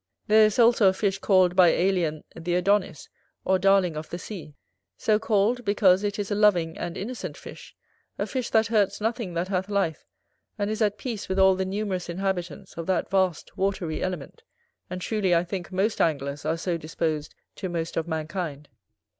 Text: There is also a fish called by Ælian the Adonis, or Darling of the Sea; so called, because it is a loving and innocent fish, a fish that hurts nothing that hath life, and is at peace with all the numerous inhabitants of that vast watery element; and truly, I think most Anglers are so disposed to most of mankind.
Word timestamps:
There 0.25 0.47
is 0.47 0.57
also 0.57 0.87
a 0.87 0.93
fish 0.93 1.19
called 1.19 1.55
by 1.55 1.71
Ælian 1.73 2.23
the 2.35 2.55
Adonis, 2.55 3.07
or 3.45 3.59
Darling 3.59 3.95
of 3.95 4.09
the 4.09 4.17
Sea; 4.17 4.55
so 4.97 5.19
called, 5.19 5.63
because 5.63 6.03
it 6.03 6.17
is 6.17 6.31
a 6.31 6.33
loving 6.33 6.75
and 6.75 6.97
innocent 6.97 7.37
fish, 7.37 7.75
a 8.17 8.25
fish 8.25 8.49
that 8.49 8.65
hurts 8.65 8.99
nothing 8.99 9.35
that 9.35 9.49
hath 9.49 9.69
life, 9.69 10.07
and 10.57 10.71
is 10.71 10.81
at 10.81 10.97
peace 10.97 11.29
with 11.29 11.37
all 11.37 11.53
the 11.53 11.65
numerous 11.65 12.09
inhabitants 12.09 12.77
of 12.79 12.87
that 12.87 13.11
vast 13.11 13.55
watery 13.55 14.01
element; 14.01 14.41
and 14.89 15.01
truly, 15.01 15.35
I 15.35 15.43
think 15.43 15.71
most 15.71 16.01
Anglers 16.01 16.45
are 16.45 16.57
so 16.57 16.77
disposed 16.77 17.35
to 17.57 17.69
most 17.69 17.95
of 17.95 18.07
mankind. 18.07 18.69